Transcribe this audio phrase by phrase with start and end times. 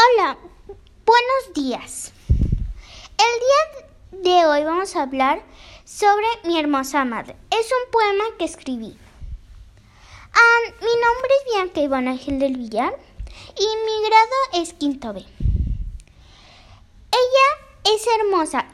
[0.00, 0.38] Hola,
[1.04, 2.12] buenos días.
[2.28, 5.42] El día de hoy vamos a hablar
[5.84, 7.34] sobre mi hermosa madre.
[7.50, 8.96] Es un poema que escribí.
[10.80, 12.96] Mi nombre es Bianca Iván Ángel del Villar
[13.58, 15.18] y mi grado es quinto B.
[17.10, 17.48] Ella
[17.92, 18.66] es hermosa,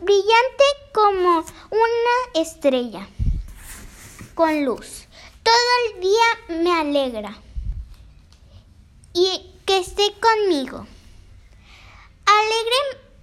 [0.00, 3.06] brillante como una estrella,
[4.34, 5.06] con luz.
[5.44, 5.54] Todo
[5.86, 7.38] el día me alegra.
[9.12, 10.86] Y esté conmigo.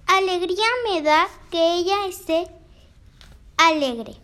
[0.06, 2.46] Alegría me da que ella esté
[3.56, 4.14] alegre.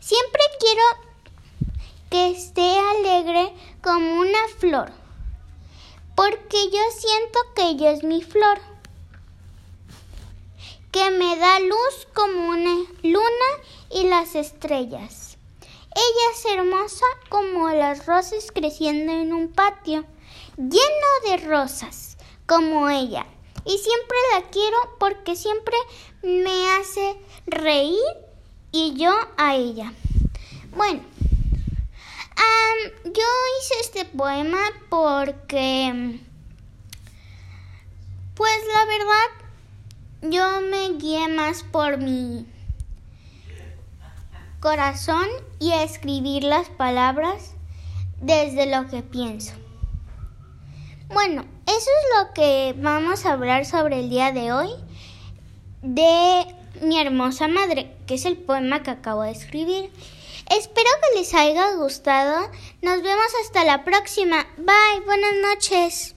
[0.00, 0.82] Siempre quiero
[2.08, 3.52] que esté alegre
[3.82, 4.90] como una flor,
[6.14, 8.58] porque yo siento que ella es mi flor,
[10.90, 13.50] que me da luz como una luna
[13.90, 15.36] y las estrellas.
[15.94, 20.06] Ella es hermosa como las rosas creciendo en un patio
[20.56, 22.16] lleno de rosas,
[22.46, 23.26] como ella.
[23.64, 25.76] Y siempre la quiero porque siempre
[26.22, 27.98] me hace reír
[28.72, 29.92] y yo a ella.
[30.76, 31.02] Bueno,
[33.04, 33.24] yo
[33.60, 36.20] hice este poema porque,
[38.34, 39.28] pues la verdad,
[40.22, 42.46] yo me guié más por mi
[44.60, 45.26] corazón
[45.58, 47.54] y escribir las palabras
[48.20, 49.54] desde lo que pienso.
[51.08, 54.70] Bueno, eso es lo que vamos a hablar sobre el día de hoy
[55.82, 56.46] de
[56.82, 59.90] mi hermosa madre, que es el poema que acabo de escribir.
[60.50, 62.50] Espero que les haya gustado.
[62.82, 64.46] Nos vemos hasta la próxima.
[64.56, 66.14] Bye, buenas noches.